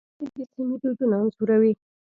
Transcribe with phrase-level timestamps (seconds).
[0.19, 1.73] غالۍ د سیمې دودونه انځوروي.